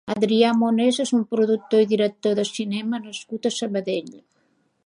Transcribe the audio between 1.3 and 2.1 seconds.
productor i